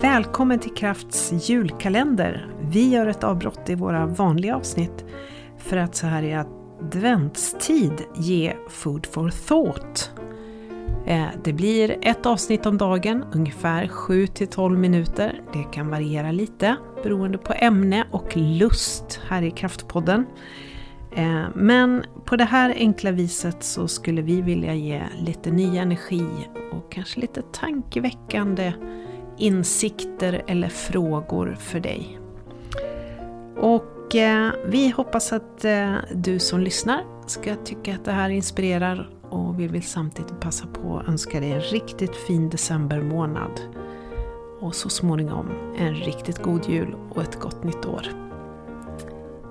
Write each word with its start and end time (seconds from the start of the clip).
Välkommen 0.00 0.58
till 0.58 0.74
Krafts 0.74 1.32
julkalender. 1.48 2.46
Vi 2.60 2.88
gör 2.88 3.06
ett 3.06 3.24
avbrott 3.24 3.68
i 3.68 3.74
våra 3.74 4.06
vanliga 4.06 4.56
avsnitt 4.56 5.04
för 5.58 5.76
att 5.76 5.94
så 5.94 6.06
här 6.06 6.22
i 6.22 6.34
adventstid 6.34 7.92
ge 8.16 8.56
food 8.68 9.06
for 9.06 9.30
thought. 9.30 10.10
Eh, 11.06 11.26
det 11.44 11.52
blir 11.52 11.98
ett 12.02 12.26
avsnitt 12.26 12.66
om 12.66 12.78
dagen, 12.78 13.24
ungefär 13.32 13.86
7-12 13.86 14.76
minuter. 14.76 15.40
Det 15.52 15.64
kan 15.72 15.88
variera 15.88 16.32
lite 16.32 16.76
beroende 17.02 17.38
på 17.38 17.52
ämne 17.52 18.04
och 18.10 18.36
lust 18.36 19.20
här 19.28 19.42
i 19.42 19.50
Kraftpodden. 19.50 20.26
Eh, 21.12 21.44
men 21.54 22.04
på 22.24 22.36
det 22.36 22.44
här 22.44 22.74
enkla 22.76 23.10
viset 23.10 23.62
så 23.62 23.88
skulle 23.88 24.22
vi 24.22 24.42
vilja 24.42 24.74
ge 24.74 25.02
lite 25.18 25.50
ny 25.50 25.78
energi 25.78 26.26
och 26.72 26.92
kanske 26.92 27.20
lite 27.20 27.42
tankeväckande 27.42 28.72
insikter 29.40 30.42
eller 30.46 30.68
frågor 30.68 31.56
för 31.60 31.80
dig. 31.80 32.18
Och 33.56 34.14
eh, 34.14 34.52
vi 34.66 34.90
hoppas 34.90 35.32
att 35.32 35.64
eh, 35.64 35.94
du 36.14 36.38
som 36.38 36.60
lyssnar 36.60 37.04
ska 37.26 37.56
tycka 37.56 37.94
att 37.94 38.04
det 38.04 38.12
här 38.12 38.30
inspirerar 38.30 39.10
och 39.30 39.60
vi 39.60 39.66
vill 39.66 39.82
samtidigt 39.82 40.40
passa 40.40 40.66
på 40.66 40.98
att 40.98 41.08
önska 41.08 41.40
dig 41.40 41.52
en 41.52 41.60
riktigt 41.60 42.16
fin 42.16 42.50
decembermånad. 42.50 43.60
Och 44.60 44.74
så 44.74 44.88
småningom 44.88 45.46
en 45.78 45.94
riktigt 45.94 46.42
god 46.42 46.68
jul 46.68 46.94
och 47.10 47.22
ett 47.22 47.40
gott 47.40 47.64
nytt 47.64 47.86
år. 47.86 48.06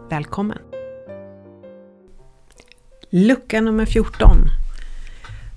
Välkommen! 0.09 0.57
Lucka 3.09 3.61
nummer 3.61 3.85
14 3.85 4.37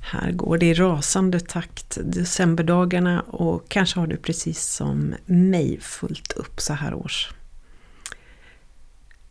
här 0.04 0.32
går 0.32 0.58
det 0.58 0.66
i 0.66 0.74
rasande 0.74 1.40
takt 1.40 1.98
decemberdagarna 2.02 3.20
och 3.20 3.68
kanske 3.68 4.00
har 4.00 4.06
du 4.06 4.16
precis 4.16 4.62
som 4.66 5.14
mig 5.26 5.80
fullt 5.80 6.32
upp 6.32 6.60
så 6.60 6.72
här 6.72 6.94
års. 6.94 7.30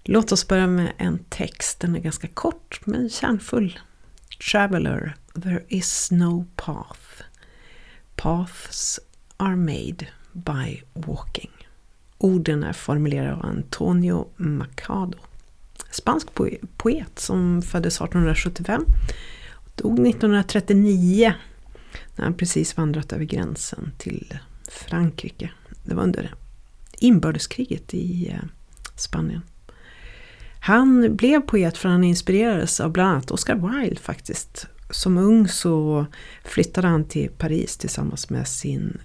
Låt 0.03 0.31
oss 0.31 0.47
börja 0.47 0.67
med 0.67 0.91
en 0.97 1.19
text, 1.29 1.79
den 1.79 1.95
är 1.95 1.99
ganska 1.99 2.27
kort 2.27 2.79
men 2.85 3.09
kärnfull. 3.09 3.79
Traveler, 4.51 5.15
there 5.33 5.63
is 5.67 6.11
no 6.11 6.45
path. 6.55 7.23
Paths 8.15 8.99
are 9.37 9.55
made 9.55 10.07
by 10.31 10.81
walking. 10.93 11.51
Orden 12.17 12.63
är 12.63 12.73
formulerade 12.73 13.33
av 13.33 13.45
Antonio 13.45 14.27
Machado. 14.35 15.17
Spansk 15.91 16.27
poet 16.77 17.19
som 17.19 17.61
föddes 17.61 17.95
1875 17.95 18.85
Dog 19.81 20.07
1939 20.07 21.33
när 22.15 22.25
han 22.25 22.33
precis 22.33 22.77
vandrat 22.77 23.13
över 23.13 23.25
gränsen 23.25 23.91
till 23.97 24.37
Frankrike. 24.69 25.51
Det 25.83 25.95
var 25.95 26.03
under 26.03 26.33
inbördeskriget 26.97 27.93
i 27.93 28.29
eh, 28.29 28.47
Spanien. 28.95 29.41
Han 30.59 31.15
blev 31.15 31.41
poet 31.41 31.77
för 31.77 31.89
han 31.89 32.03
inspirerades 32.03 32.79
av 32.79 32.91
bland 32.91 33.09
annat 33.09 33.31
Oscar 33.31 33.55
Wilde 33.55 34.01
faktiskt. 34.01 34.67
Som 34.89 35.17
ung 35.17 35.47
så 35.47 36.05
flyttade 36.43 36.87
han 36.87 37.05
till 37.05 37.29
Paris 37.29 37.77
tillsammans 37.77 38.29
med 38.29 38.47
sin 38.47 38.97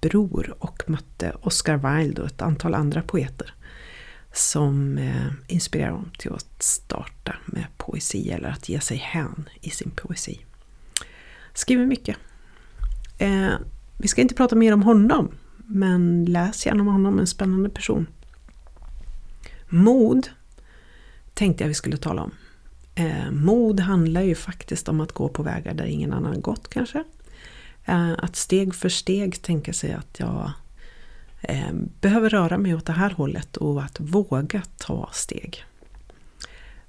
bror 0.00 0.56
och 0.58 0.82
mötte 0.86 1.32
Oscar 1.40 1.76
Wilde 1.76 2.22
och 2.22 2.28
ett 2.28 2.42
antal 2.42 2.74
andra 2.74 3.02
poeter 3.02 3.54
som 4.38 4.98
eh, 4.98 5.26
inspirerar 5.46 5.90
honom 5.90 6.10
till 6.18 6.32
att 6.32 6.62
starta 6.62 7.34
med 7.46 7.66
poesi 7.76 8.30
eller 8.30 8.48
att 8.48 8.68
ge 8.68 8.80
sig 8.80 8.96
hän 8.96 9.48
i 9.60 9.70
sin 9.70 9.90
poesi. 9.90 10.40
Skriver 11.54 11.86
mycket. 11.86 12.16
Eh, 13.18 13.50
vi 13.96 14.08
ska 14.08 14.20
inte 14.20 14.34
prata 14.34 14.56
mer 14.56 14.72
om 14.72 14.82
honom, 14.82 15.28
men 15.56 16.24
läs 16.24 16.66
gärna 16.66 16.80
om 16.80 16.86
honom, 16.86 17.18
en 17.18 17.26
spännande 17.26 17.70
person. 17.70 18.06
Mod 19.68 20.28
tänkte 21.34 21.64
jag 21.64 21.68
vi 21.68 21.74
skulle 21.74 21.96
tala 21.96 22.22
om. 22.22 22.30
Eh, 22.94 23.30
mod 23.30 23.80
handlar 23.80 24.22
ju 24.22 24.34
faktiskt 24.34 24.88
om 24.88 25.00
att 25.00 25.12
gå 25.12 25.28
på 25.28 25.42
vägar 25.42 25.74
där 25.74 25.84
ingen 25.84 26.12
annan 26.12 26.40
gått 26.40 26.68
kanske. 26.68 27.04
Eh, 27.84 28.12
att 28.18 28.36
steg 28.36 28.74
för 28.74 28.88
steg 28.88 29.42
tänka 29.42 29.72
sig 29.72 29.92
att 29.92 30.16
jag 30.20 30.52
Eh, 31.40 31.72
behöver 32.00 32.30
röra 32.30 32.58
mig 32.58 32.74
åt 32.74 32.86
det 32.86 32.92
här 32.92 33.10
hållet 33.10 33.56
och 33.56 33.82
att 33.82 34.00
våga 34.00 34.62
ta 34.76 35.10
steg. 35.12 35.64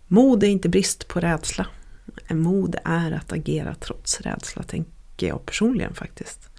Mod 0.08 0.44
är 0.44 0.48
inte 0.48 0.70
brist 0.70 1.08
på 1.08 1.20
rädsla. 1.20 1.68
Mod 2.30 2.76
är 2.86 3.12
att 3.12 3.32
agera 3.32 3.76
trots 3.76 4.22
rädsla, 4.22 4.64
tänker 4.64 5.28
jag 5.28 5.46
personligen 5.46 5.94
faktiskt. 5.94 6.50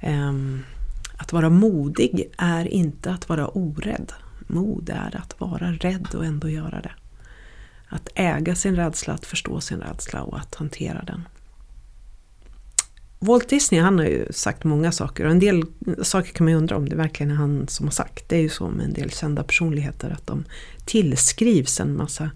Ehm, 0.00 0.64
att 1.16 1.32
vara 1.32 1.50
modig 1.50 2.32
är 2.38 2.68
inte 2.68 3.10
att 3.10 3.28
vara 3.28 3.48
orädd. 3.48 4.12
Mod 4.46 4.90
är 4.90 5.16
att 5.16 5.40
vara 5.40 5.72
rädd 5.72 6.08
och 6.14 6.24
ändå 6.24 6.48
göra 6.48 6.80
det. 6.80 6.92
Att 7.88 8.08
äga 8.14 8.54
sin 8.54 8.76
rädsla, 8.76 9.14
att 9.14 9.26
förstå 9.26 9.60
sin 9.60 9.80
rädsla 9.80 10.22
och 10.22 10.38
att 10.38 10.54
hantera 10.54 11.02
den. 11.02 11.28
Walt 13.20 13.48
Disney 13.48 13.80
han 13.80 13.98
har 13.98 14.06
ju 14.06 14.26
sagt 14.30 14.64
många 14.64 14.92
saker 14.92 15.24
och 15.24 15.30
en 15.30 15.38
del 15.38 15.62
saker 16.02 16.32
kan 16.32 16.44
man 16.44 16.52
ju 16.52 16.58
undra 16.58 16.76
om 16.76 16.88
det 16.88 16.96
verkligen 16.96 17.30
är 17.30 17.36
han 17.36 17.68
som 17.68 17.86
har 17.86 17.90
sagt. 17.90 18.28
Det 18.28 18.36
är 18.36 18.40
ju 18.40 18.48
så 18.48 18.68
med 18.68 18.84
en 18.84 18.92
del 18.92 19.10
kända 19.10 19.42
personligheter 19.42 20.10
att 20.10 20.26
de 20.26 20.44
tillskrivs 20.84 21.80
en 21.80 21.96
massa 21.96 22.30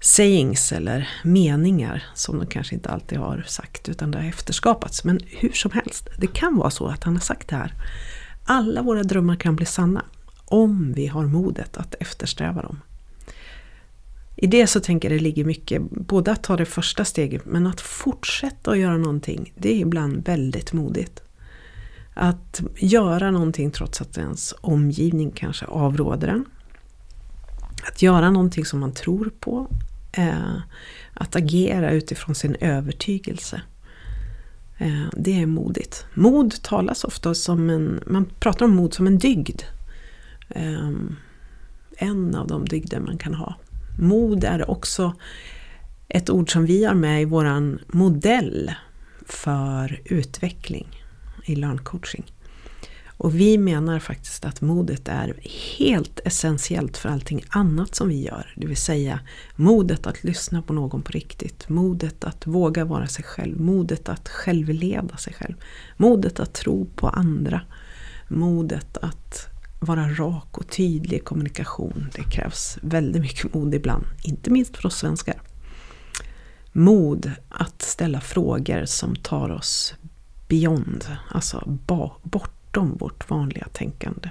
sayings 0.00 0.72
eller 0.72 1.08
meningar 1.24 2.04
som 2.14 2.38
de 2.38 2.46
kanske 2.46 2.74
inte 2.74 2.88
alltid 2.88 3.18
har 3.18 3.44
sagt 3.48 3.88
utan 3.88 4.10
det 4.10 4.18
har 4.18 4.28
efterskapats. 4.28 5.04
Men 5.04 5.20
hur 5.26 5.52
som 5.52 5.70
helst, 5.70 6.08
det 6.18 6.26
kan 6.26 6.56
vara 6.56 6.70
så 6.70 6.86
att 6.86 7.04
han 7.04 7.14
har 7.14 7.20
sagt 7.20 7.48
det 7.48 7.56
här. 7.56 7.74
Alla 8.44 8.82
våra 8.82 9.02
drömmar 9.02 9.36
kan 9.36 9.56
bli 9.56 9.66
sanna 9.66 10.04
om 10.44 10.92
vi 10.92 11.06
har 11.06 11.26
modet 11.26 11.76
att 11.76 11.94
eftersträva 12.00 12.62
dem. 12.62 12.80
I 14.42 14.46
det 14.46 14.66
så 14.66 14.80
tänker 14.80 15.10
jag 15.10 15.18
det 15.18 15.22
ligger 15.22 15.44
mycket, 15.44 15.82
både 15.90 16.32
att 16.32 16.42
ta 16.42 16.56
det 16.56 16.64
första 16.64 17.04
steget 17.04 17.44
men 17.44 17.66
att 17.66 17.80
fortsätta 17.80 18.70
att 18.70 18.78
göra 18.78 18.96
någonting, 18.96 19.52
det 19.56 19.72
är 19.72 19.78
ibland 19.78 20.24
väldigt 20.24 20.72
modigt. 20.72 21.22
Att 22.14 22.60
göra 22.76 23.30
någonting 23.30 23.70
trots 23.70 24.00
att 24.00 24.18
ens 24.18 24.54
omgivning 24.60 25.30
kanske 25.30 25.66
avråder 25.66 26.28
en. 26.28 26.44
Att 27.88 28.02
göra 28.02 28.30
någonting 28.30 28.64
som 28.64 28.80
man 28.80 28.92
tror 28.92 29.30
på. 29.40 29.66
Eh, 30.12 30.56
att 31.14 31.36
agera 31.36 31.90
utifrån 31.90 32.34
sin 32.34 32.54
övertygelse. 32.54 33.62
Eh, 34.78 35.06
det 35.12 35.42
är 35.42 35.46
modigt. 35.46 36.06
Mod 36.14 36.62
talas 36.62 37.04
ofta 37.04 37.34
som 37.34 37.70
en, 37.70 38.00
man 38.06 38.24
pratar 38.24 38.64
om 38.64 38.76
mod 38.76 38.94
som 38.94 39.06
en 39.06 39.18
dygd. 39.18 39.62
Eh, 40.48 40.90
en 41.96 42.34
av 42.34 42.46
de 42.46 42.64
dygder 42.64 43.00
man 43.00 43.18
kan 43.18 43.34
ha. 43.34 43.56
Mod 44.00 44.44
är 44.44 44.70
också 44.70 45.14
ett 46.08 46.30
ord 46.30 46.52
som 46.52 46.66
vi 46.66 46.84
har 46.84 46.94
med 46.94 47.22
i 47.22 47.24
våran 47.24 47.78
modell 47.86 48.72
för 49.26 50.00
utveckling 50.04 50.88
i 51.44 51.54
Learncoaching. 51.54 52.24
Och 53.06 53.34
vi 53.34 53.58
menar 53.58 53.98
faktiskt 53.98 54.44
att 54.44 54.60
modet 54.60 55.08
är 55.08 55.34
helt 55.78 56.20
essentiellt 56.24 56.96
för 56.96 57.08
allting 57.08 57.44
annat 57.48 57.94
som 57.94 58.08
vi 58.08 58.22
gör. 58.24 58.54
Det 58.56 58.66
vill 58.66 58.76
säga 58.76 59.20
modet 59.56 60.06
att 60.06 60.24
lyssna 60.24 60.62
på 60.62 60.72
någon 60.72 61.02
på 61.02 61.12
riktigt, 61.12 61.68
modet 61.68 62.24
att 62.24 62.46
våga 62.46 62.84
vara 62.84 63.06
sig 63.06 63.24
själv, 63.24 63.60
modet 63.60 64.08
att 64.08 64.28
självleda 64.28 65.16
sig 65.16 65.32
själv, 65.32 65.54
modet 65.96 66.40
att 66.40 66.54
tro 66.54 66.84
på 66.96 67.08
andra, 67.08 67.60
modet 68.28 68.96
att 68.96 69.59
vara 69.80 70.08
rak 70.08 70.58
och 70.58 70.68
tydlig 70.68 71.16
i 71.16 71.20
kommunikation. 71.20 72.10
Det 72.14 72.22
krävs 72.22 72.78
väldigt 72.82 73.22
mycket 73.22 73.54
mod 73.54 73.74
ibland, 73.74 74.04
inte 74.22 74.50
minst 74.50 74.76
för 74.76 74.86
oss 74.86 74.96
svenskar. 74.96 75.42
Mod 76.72 77.32
att 77.48 77.82
ställa 77.82 78.20
frågor 78.20 78.84
som 78.84 79.16
tar 79.16 79.50
oss 79.50 79.94
beyond, 80.48 81.04
alltså 81.28 81.78
bortom 82.22 82.96
vårt 82.96 83.30
vanliga 83.30 83.66
tänkande. 83.72 84.30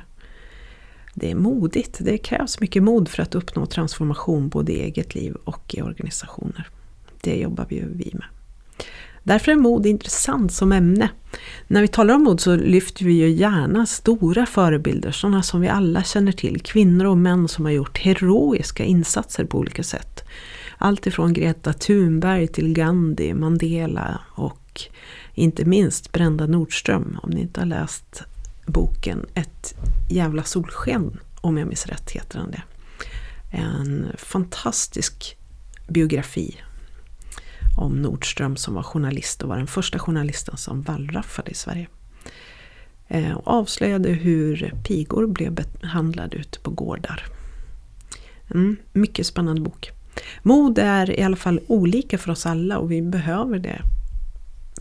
Det 1.14 1.32
är 1.32 1.36
modigt, 1.36 1.98
det 2.00 2.18
krävs 2.18 2.60
mycket 2.60 2.84
mod 2.84 3.10
för 3.10 3.24
att 3.24 3.36
uppnå 3.36 3.66
transformation 3.66 4.50
både 4.50 4.72
i 4.72 4.82
eget 4.82 5.16
liv 5.16 5.36
och 5.44 5.76
i 5.76 5.82
organisationer. 5.82 6.68
Det 7.22 7.36
jobbar 7.36 7.68
ju 7.70 7.94
vi 7.94 8.12
med. 8.14 8.39
Därför 9.30 9.52
är 9.52 9.56
mod 9.56 9.86
intressant 9.86 10.54
som 10.54 10.72
ämne. 10.72 11.10
När 11.68 11.82
vi 11.82 11.88
talar 11.88 12.14
om 12.16 12.24
mod 12.24 12.40
så 12.40 12.56
lyfter 12.56 13.06
vi 13.06 13.14
ju 13.14 13.30
gärna 13.30 13.86
stora 13.86 14.46
förebilder, 14.46 15.12
sådana 15.12 15.44
som 15.44 15.62
vi 15.62 15.68
alla 15.68 16.04
känner 16.04 16.32
till. 16.32 16.62
Kvinnor 16.62 17.06
och 17.06 17.18
män 17.18 17.48
som 17.48 17.66
har 17.66 17.72
gjort 17.72 17.98
heroiska 17.98 18.84
insatser 18.84 19.46
på 19.46 19.58
olika 19.58 19.84
sätt. 19.84 20.24
Allt 20.78 21.08
ifrån 21.08 21.34
Greta 21.34 21.74
Thunberg 21.74 22.48
till 22.48 22.74
Gandhi, 22.74 23.34
Mandela 23.34 24.20
och 24.36 24.82
inte 25.34 25.66
minst 25.66 26.12
Brenda 26.12 26.46
Nordström. 26.46 27.18
Om 27.24 27.30
ni 27.30 27.42
inte 27.42 27.62
har 27.62 27.66
läst 27.66 28.24
boken 28.66 29.26
Ett 29.34 29.76
jävla 30.10 30.44
solsken, 30.44 31.20
om 31.42 31.58
jag 31.58 31.68
minns 31.68 31.86
rätt 31.86 32.12
heter 32.12 32.40
den 32.40 32.52
det. 32.52 32.64
En 33.58 34.06
fantastisk 34.18 35.38
biografi 35.88 36.56
om 37.80 38.02
Nordström 38.02 38.56
som 38.56 38.74
var 38.74 38.84
journalist 38.84 39.42
och 39.42 39.50
var 39.50 39.58
den 39.58 39.68
första 39.68 40.00
journalisten 40.00 40.58
som 40.58 40.82
wallraffade 40.82 41.52
i 41.52 41.54
Sverige. 41.54 41.88
Eh, 43.08 43.32
och 43.32 43.48
avslöjade 43.48 44.10
hur 44.10 44.74
pigor 44.84 45.28
blev 45.28 45.54
behandlade 45.54 46.38
ute 46.38 46.60
på 46.60 46.72
gårdar. 46.72 47.24
Mm, 48.52 48.78
mycket 48.94 49.26
spännande 49.26 49.62
bok. 49.62 49.92
Mod 50.44 50.80
är 50.80 51.20
i 51.20 51.24
alla 51.24 51.36
fall 51.36 51.60
olika 51.68 52.18
för 52.18 52.32
oss 52.32 52.46
alla 52.46 52.78
och 52.78 52.92
vi 52.92 53.02
behöver 53.02 53.60
det 53.60 53.82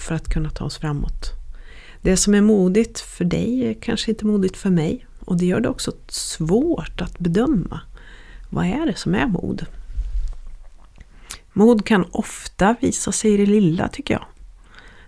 för 0.00 0.14
att 0.14 0.28
kunna 0.28 0.50
ta 0.50 0.64
oss 0.64 0.78
framåt. 0.78 1.32
Det 2.02 2.16
som 2.16 2.34
är 2.34 2.40
modigt 2.40 3.00
för 3.00 3.24
dig 3.24 3.68
är 3.68 3.74
kanske 3.74 4.10
inte 4.10 4.26
modigt 4.26 4.56
för 4.56 4.70
mig 4.70 5.06
och 5.20 5.38
det 5.38 5.46
gör 5.46 5.60
det 5.60 5.68
också 5.68 5.92
svårt 6.08 7.00
att 7.00 7.18
bedöma. 7.18 7.80
Vad 8.50 8.66
är 8.66 8.86
det 8.86 8.96
som 8.96 9.14
är 9.14 9.26
mod? 9.26 9.66
Mod 11.58 11.86
kan 11.86 12.04
ofta 12.10 12.76
visa 12.80 13.12
sig 13.12 13.34
i 13.34 13.36
det 13.36 13.46
lilla 13.46 13.88
tycker 13.88 14.14
jag. 14.14 14.24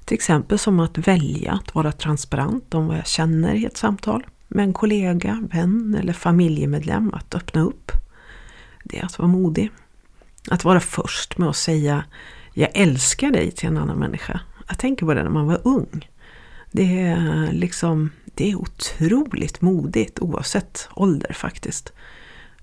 Till 0.05 0.15
exempel 0.15 0.59
som 0.59 0.81
att 0.81 0.99
välja 0.99 1.53
att 1.53 1.75
vara 1.75 1.93
transparent 1.93 2.75
om 2.75 2.87
vad 2.87 2.99
jag 2.99 3.07
känner 3.07 3.55
i 3.55 3.65
ett 3.65 3.77
samtal 3.77 4.27
med 4.49 4.65
en 4.65 4.73
kollega, 4.73 5.45
vän 5.53 5.97
eller 6.01 6.13
familjemedlem. 6.13 7.15
Att 7.15 7.35
öppna 7.35 7.63
upp. 7.63 7.93
Det 8.85 8.99
är 8.99 9.05
att 9.05 9.19
vara 9.19 9.29
modig. 9.29 9.71
Att 10.51 10.65
vara 10.65 10.81
först 10.81 11.39
med 11.39 11.49
att 11.49 11.57
säga 11.57 12.05
jag 12.55 12.71
älskar 12.75 13.31
dig 13.31 13.51
till 13.51 13.69
en 13.69 13.79
annan 13.79 13.99
människa. 13.99 14.41
Jag 14.69 14.79
tänker 14.79 15.07
på 15.07 15.15
det 15.15 15.23
när 15.23 15.31
man 15.31 15.47
var 15.47 15.61
ung. 15.65 16.09
Det 16.73 17.01
är, 17.01 17.49
liksom, 17.53 18.11
det 18.25 18.51
är 18.51 18.57
otroligt 18.57 19.61
modigt 19.61 20.19
oavsett 20.21 20.89
ålder 20.95 21.33
faktiskt. 21.33 21.93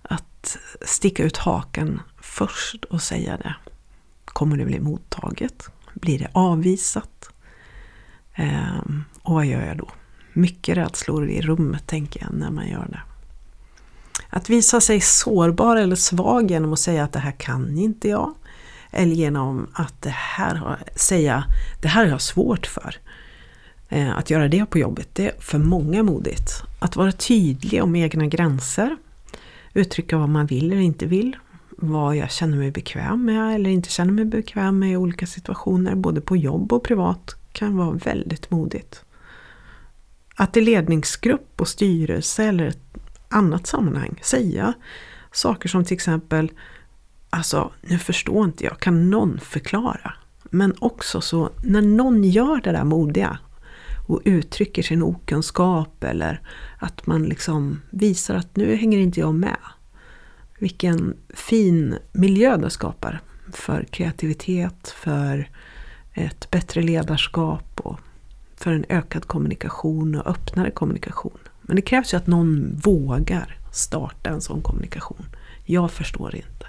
Att 0.01 0.57
sticka 0.81 1.23
ut 1.23 1.37
hakan 1.37 2.01
först 2.21 2.85
och 2.85 3.01
säga 3.01 3.37
det. 3.37 3.55
Kommer 4.33 4.57
det 4.57 4.65
bli 4.65 4.79
mottaget? 4.79 5.69
Blir 5.93 6.19
det 6.19 6.29
avvisat? 6.33 7.29
Ehm, 8.35 9.03
och 9.23 9.33
vad 9.33 9.45
gör 9.45 9.65
jag 9.65 9.77
då? 9.77 9.89
Mycket 10.33 10.77
rädslor 10.77 11.29
i 11.29 11.41
rummet 11.41 11.87
tänker 11.87 12.21
jag 12.21 12.33
när 12.33 12.51
man 12.51 12.67
gör 12.67 12.87
det. 12.89 13.01
Att 14.29 14.49
visa 14.49 14.81
sig 14.81 15.01
sårbar 15.01 15.75
eller 15.75 15.95
svag 15.95 16.51
genom 16.51 16.73
att 16.73 16.79
säga 16.79 17.03
att 17.03 17.13
det 17.13 17.19
här 17.19 17.31
kan 17.31 17.77
inte 17.77 18.09
jag. 18.09 18.33
Eller 18.91 19.15
genom 19.15 19.67
att 19.73 20.01
det 20.01 20.13
här 20.15 20.55
har, 20.55 20.79
säga 20.95 21.43
det 21.81 21.87
här 21.87 22.03
har 22.03 22.11
jag 22.11 22.21
svårt 22.21 22.65
för. 22.67 22.95
Eh, 23.89 24.17
att 24.17 24.29
göra 24.29 24.47
det 24.47 24.65
på 24.65 24.79
jobbet, 24.79 25.09
det 25.13 25.27
är 25.27 25.35
för 25.39 25.57
många 25.57 26.03
modigt. 26.03 26.63
Att 26.79 26.95
vara 26.95 27.11
tydlig 27.11 27.83
om 27.83 27.95
egna 27.95 28.27
gränser. 28.27 28.97
Uttrycka 29.73 30.17
vad 30.17 30.29
man 30.29 30.45
vill 30.45 30.71
eller 30.71 30.81
inte 30.81 31.05
vill. 31.05 31.35
Vad 31.79 32.15
jag 32.15 32.31
känner 32.31 32.57
mig 32.57 32.71
bekväm 32.71 33.25
med 33.25 33.55
eller 33.55 33.69
inte 33.69 33.89
känner 33.89 34.13
mig 34.13 34.25
bekväm 34.25 34.79
med 34.79 34.91
i 34.91 34.97
olika 34.97 35.27
situationer, 35.27 35.95
både 35.95 36.21
på 36.21 36.37
jobb 36.37 36.73
och 36.73 36.83
privat, 36.83 37.35
kan 37.51 37.77
vara 37.77 37.91
väldigt 37.91 38.51
modigt. 38.51 39.03
Att 40.35 40.57
i 40.57 40.61
ledningsgrupp 40.61 41.61
och 41.61 41.67
styrelse 41.67 42.43
eller 42.43 42.67
ett 42.67 42.97
annat 43.29 43.67
sammanhang 43.67 44.19
säga 44.23 44.73
saker 45.31 45.69
som 45.69 45.85
till 45.85 45.95
exempel 45.95 46.51
Alltså, 47.29 47.71
nu 47.81 47.97
förstår 47.97 48.45
inte 48.45 48.63
jag, 48.63 48.79
kan 48.79 49.09
någon 49.09 49.39
förklara? 49.39 50.13
Men 50.43 50.75
också 50.79 51.21
så, 51.21 51.49
när 51.63 51.81
någon 51.81 52.23
gör 52.23 52.61
det 52.61 52.71
där 52.71 52.83
modiga 52.83 53.39
och 54.07 54.21
uttrycker 54.25 54.83
sin 54.83 55.03
okunskap 55.03 56.03
eller 56.03 56.41
att 56.79 57.07
man 57.07 57.23
liksom 57.23 57.81
visar 57.89 58.35
att 58.35 58.55
nu 58.55 58.75
hänger 58.75 58.97
inte 58.97 59.19
jag 59.19 59.35
med. 59.35 59.57
Vilken 60.57 61.17
fin 61.29 61.97
miljö 62.11 62.57
det 62.57 62.69
skapar 62.69 63.21
för 63.53 63.83
kreativitet, 63.83 64.95
för 64.97 65.49
ett 66.13 66.51
bättre 66.51 66.81
ledarskap 66.81 67.79
och 67.79 67.99
för 68.55 68.71
en 68.71 68.85
ökad 68.89 69.25
kommunikation 69.25 70.15
och 70.15 70.27
öppnare 70.27 70.71
kommunikation. 70.71 71.39
Men 71.61 71.75
det 71.75 71.81
krävs 71.81 72.13
ju 72.13 72.17
att 72.17 72.27
någon 72.27 72.79
vågar 72.83 73.57
starta 73.71 74.29
en 74.29 74.41
sån 74.41 74.61
kommunikation. 74.61 75.25
Jag 75.65 75.91
förstår 75.91 76.35
inte. 76.35 76.67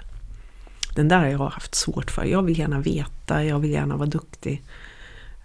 Den 0.95 1.07
där 1.07 1.17
har 1.17 1.27
jag 1.27 1.49
haft 1.49 1.75
svårt 1.75 2.11
för. 2.11 2.25
Jag 2.25 2.43
vill 2.43 2.59
gärna 2.59 2.79
veta, 2.79 3.43
jag 3.43 3.59
vill 3.59 3.71
gärna 3.71 3.97
vara 3.97 4.09
duktig. 4.09 4.63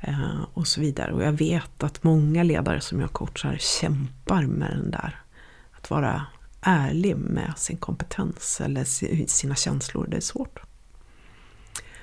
Eh, 0.01 0.43
och 0.55 0.67
så 0.67 0.81
vidare. 0.81 1.13
Och 1.13 1.23
jag 1.23 1.33
vet 1.33 1.83
att 1.83 2.03
många 2.03 2.43
ledare 2.43 2.81
som 2.81 3.01
jag 3.01 3.13
coachar 3.13 3.57
kämpar 3.61 4.43
med 4.43 4.71
den 4.71 4.91
där. 4.91 5.21
Att 5.73 5.91
vara 5.91 6.27
ärlig 6.65 7.17
med 7.17 7.53
sin 7.57 7.77
kompetens 7.77 8.61
eller 8.61 8.85
sina 9.27 9.55
känslor, 9.55 10.07
det 10.11 10.17
är 10.17 10.21
svårt. 10.21 10.61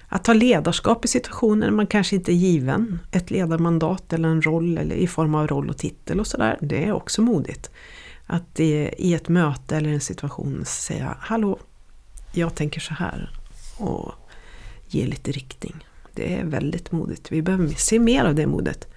Att 0.07 0.23
ta 0.23 0.33
ledarskap 0.33 1.05
i 1.05 1.07
situationer 1.07 1.65
där 1.65 1.73
man 1.73 1.87
kanske 1.87 2.15
inte 2.15 2.31
är 2.31 2.35
given 2.35 2.99
ett 3.11 3.31
ledarmandat 3.31 4.13
eller 4.13 4.29
en 4.29 4.41
roll 4.41 4.77
eller 4.77 4.95
i 4.95 5.07
form 5.07 5.35
av 5.35 5.47
roll 5.47 5.69
och 5.69 5.77
titel 5.77 6.19
och 6.19 6.27
sådär, 6.27 6.57
det 6.61 6.85
är 6.85 6.91
också 6.91 7.21
modigt. 7.21 7.69
Att 8.25 8.59
i 8.59 9.13
ett 9.13 9.29
möte 9.29 9.77
eller 9.77 9.89
en 9.89 10.01
situation 10.01 10.65
säga 10.65 11.17
Hallå, 11.19 11.59
jag 12.31 12.55
tänker 12.55 12.81
så 12.81 12.93
här 12.93 13.29
och 13.77 14.11
ge 14.87 15.05
lite 15.05 15.31
riktning. 15.31 15.85
Det 16.13 16.35
är 16.35 16.45
väldigt 16.45 16.91
modigt. 16.91 17.31
Vi 17.31 17.41
behöver 17.41 17.67
se 17.67 17.99
mer 17.99 18.25
av 18.25 18.35
det 18.35 18.47
modet. 18.47 18.87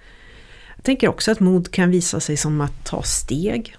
Jag 0.75 0.83
tänker 0.83 1.07
också 1.07 1.31
att 1.31 1.39
mod 1.39 1.71
kan 1.71 1.91
visa 1.91 2.19
sig 2.19 2.37
som 2.37 2.61
att 2.61 2.85
ta 2.85 3.03
steg, 3.03 3.75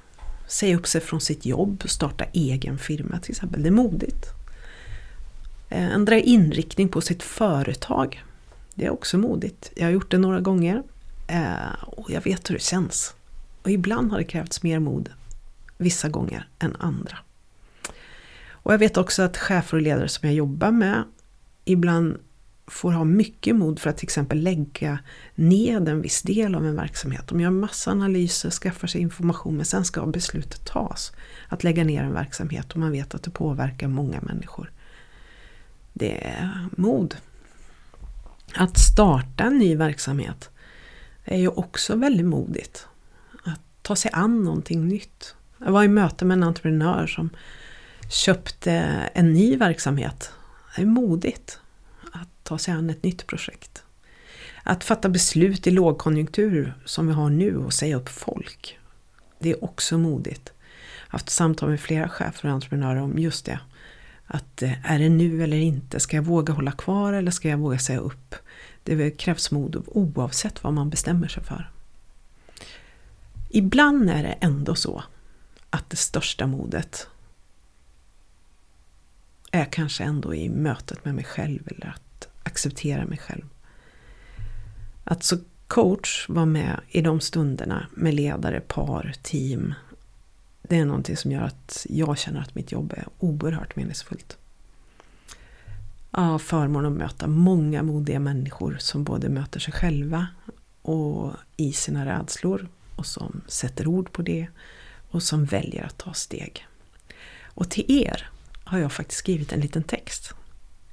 säga 0.46 0.76
upp 0.76 0.86
sig 0.86 1.00
från 1.00 1.20
sitt 1.20 1.46
jobb, 1.46 1.82
starta 1.86 2.24
egen 2.32 2.78
firma 2.78 3.18
till 3.18 3.30
exempel. 3.30 3.62
Det 3.62 3.68
är 3.68 3.70
modigt. 3.70 4.26
Eh, 5.68 5.94
ändra 5.94 6.18
inriktning 6.18 6.88
på 6.88 7.00
sitt 7.00 7.22
företag. 7.22 8.24
Det 8.74 8.86
är 8.86 8.90
också 8.90 9.18
modigt. 9.18 9.72
Jag 9.76 9.84
har 9.84 9.90
gjort 9.90 10.10
det 10.10 10.18
några 10.18 10.40
gånger 10.40 10.82
eh, 11.26 11.84
och 11.86 12.10
jag 12.10 12.20
vet 12.20 12.50
hur 12.50 12.54
det 12.54 12.62
känns. 12.62 13.14
Och 13.62 13.70
ibland 13.70 14.10
har 14.10 14.18
det 14.18 14.24
krävts 14.24 14.62
mer 14.62 14.78
mod 14.78 15.10
vissa 15.76 16.08
gånger 16.08 16.48
än 16.58 16.76
andra. 16.76 17.18
Och 18.50 18.72
jag 18.72 18.78
vet 18.78 18.96
också 18.96 19.22
att 19.22 19.36
chefer 19.36 19.76
och 19.76 19.82
ledare 19.82 20.08
som 20.08 20.28
jag 20.28 20.34
jobbar 20.34 20.70
med 20.70 21.04
ibland 21.64 22.18
får 22.66 22.92
ha 22.92 23.04
mycket 23.04 23.56
mod 23.56 23.78
för 23.78 23.90
att 23.90 23.96
till 23.96 24.06
exempel 24.06 24.42
lägga 24.42 24.98
ned 25.34 25.88
en 25.88 26.02
viss 26.02 26.22
del 26.22 26.54
av 26.54 26.66
en 26.66 26.76
verksamhet. 26.76 27.28
De 27.28 27.40
gör 27.40 27.50
massa 27.50 27.90
analyser, 27.90 28.50
skaffar 28.50 28.88
sig 28.88 29.00
information 29.00 29.56
men 29.56 29.64
sen 29.64 29.84
ska 29.84 30.06
beslutet 30.06 30.64
tas. 30.64 31.12
Att 31.48 31.64
lägga 31.64 31.84
ner 31.84 32.02
en 32.02 32.12
verksamhet 32.12 32.72
och 32.72 32.78
man 32.78 32.92
vet 32.92 33.14
att 33.14 33.22
det 33.22 33.30
påverkar 33.30 33.88
många 33.88 34.20
människor. 34.20 34.72
Det 35.92 36.26
är 36.26 36.68
mod. 36.76 37.16
Att 38.54 38.78
starta 38.78 39.44
en 39.44 39.58
ny 39.58 39.76
verksamhet 39.76 40.50
är 41.24 41.38
ju 41.38 41.48
också 41.48 41.96
väldigt 41.96 42.26
modigt. 42.26 42.86
Att 43.44 43.60
ta 43.82 43.96
sig 43.96 44.10
an 44.14 44.44
någonting 44.44 44.88
nytt. 44.88 45.34
Jag 45.58 45.72
var 45.72 45.82
i 45.82 45.88
möte 45.88 46.24
med 46.24 46.36
en 46.36 46.42
entreprenör 46.42 47.06
som 47.06 47.30
köpte 48.10 48.72
en 49.14 49.32
ny 49.32 49.56
verksamhet. 49.56 50.30
Det 50.76 50.82
är 50.82 50.86
modigt 50.86 51.60
ta 52.46 52.58
sig 52.58 52.74
an 52.74 52.90
ett 52.90 53.02
nytt 53.02 53.26
projekt. 53.26 53.82
Att 54.62 54.84
fatta 54.84 55.08
beslut 55.08 55.66
i 55.66 55.70
lågkonjunktur 55.70 56.74
som 56.84 57.06
vi 57.06 57.12
har 57.12 57.30
nu 57.30 57.56
och 57.56 57.72
säga 57.72 57.96
upp 57.96 58.08
folk. 58.08 58.78
Det 59.38 59.50
är 59.50 59.64
också 59.64 59.98
modigt. 59.98 60.52
Jag 61.06 61.12
har 61.12 61.18
haft 61.18 61.30
samtal 61.30 61.70
med 61.70 61.80
flera 61.80 62.08
chefer 62.08 62.48
och 62.48 62.54
entreprenörer 62.54 63.00
om 63.00 63.18
just 63.18 63.44
det. 63.44 63.60
Att 64.26 64.62
eh, 64.62 64.92
är 64.92 64.98
det 64.98 65.08
nu 65.08 65.42
eller 65.42 65.56
inte? 65.56 66.00
Ska 66.00 66.16
jag 66.16 66.24
våga 66.24 66.52
hålla 66.52 66.72
kvar 66.72 67.12
eller 67.12 67.30
ska 67.30 67.48
jag 67.48 67.58
våga 67.58 67.78
säga 67.78 67.98
upp? 67.98 68.34
Det 68.82 69.10
krävs 69.10 69.50
mod 69.50 69.84
oavsett 69.86 70.64
vad 70.64 70.72
man 70.72 70.90
bestämmer 70.90 71.28
sig 71.28 71.42
för. 71.44 71.70
Ibland 73.48 74.10
är 74.10 74.22
det 74.22 74.36
ändå 74.40 74.74
så 74.74 75.04
att 75.70 75.90
det 75.90 75.96
största 75.96 76.46
modet 76.46 77.08
är 79.50 79.64
kanske 79.64 80.04
ändå 80.04 80.34
i 80.34 80.48
mötet 80.48 81.04
med 81.04 81.14
mig 81.14 81.24
själv 81.24 81.60
eller 81.66 81.86
att 81.86 82.05
acceptera 82.46 83.06
mig 83.06 83.18
själv. 83.18 83.44
Att 85.04 85.22
så 85.22 85.36
coach 85.66 86.28
vara 86.28 86.46
med 86.46 86.80
i 86.88 87.00
de 87.00 87.20
stunderna 87.20 87.86
med 87.94 88.14
ledare, 88.14 88.60
par, 88.60 89.14
team. 89.22 89.74
Det 90.62 90.78
är 90.78 90.84
någonting 90.84 91.16
som 91.16 91.32
gör 91.32 91.42
att 91.42 91.86
jag 91.88 92.18
känner 92.18 92.40
att 92.40 92.54
mitt 92.54 92.72
jobb 92.72 92.92
är 92.96 93.06
oerhört 93.18 93.76
meningsfullt. 93.76 94.36
Jag 96.10 96.20
har 96.20 96.38
förmånen 96.38 96.92
att 96.92 96.98
möta 96.98 97.26
många 97.26 97.82
modiga 97.82 98.20
människor 98.20 98.76
som 98.80 99.04
både 99.04 99.28
möter 99.28 99.60
sig 99.60 99.72
själva 99.72 100.26
och 100.82 101.32
i 101.56 101.72
sina 101.72 102.06
rädslor 102.06 102.68
och 102.96 103.06
som 103.06 103.40
sätter 103.46 103.86
ord 103.86 104.12
på 104.12 104.22
det 104.22 104.46
och 105.10 105.22
som 105.22 105.44
väljer 105.44 105.84
att 105.84 105.98
ta 105.98 106.12
steg. 106.12 106.66
Och 107.44 107.70
till 107.70 107.84
er 107.88 108.30
har 108.64 108.78
jag 108.78 108.92
faktiskt 108.92 109.18
skrivit 109.18 109.52
en 109.52 109.60
liten 109.60 109.82
text. 109.82 110.34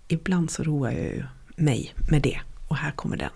Ibland 0.08 0.52
så 0.52 0.64
roar 0.64 0.92
jag 0.92 1.04
ju 1.04 1.24
mig 1.56 1.94
med 2.10 2.22
det 2.22 2.42
och 2.68 2.78
här 2.78 2.92
kommer 2.92 3.18
den. 3.18 3.32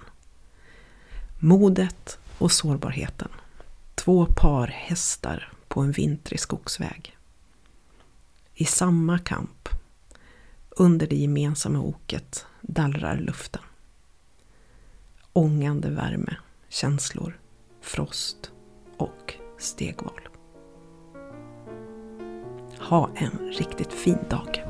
Modet 1.39 2.19
och 2.37 2.51
sårbarheten. 2.51 3.29
Två 3.95 4.25
par 4.25 4.67
hästar 4.67 5.51
på 5.67 5.81
en 5.81 5.91
vintrig 5.91 6.39
skogsväg. 6.39 7.17
I 8.53 8.65
samma 8.65 9.19
kamp. 9.19 9.69
Under 10.69 11.07
det 11.07 11.15
gemensamma 11.15 11.79
oket 11.79 12.45
dallrar 12.61 13.17
luften. 13.17 13.61
Ångande 15.33 15.89
värme, 15.89 16.35
känslor, 16.69 17.39
frost 17.81 18.51
och 18.97 19.33
stegval. 19.57 20.29
Ha 22.79 23.09
en 23.15 23.51
riktigt 23.57 23.93
fin 23.93 24.19
dag! 24.29 24.66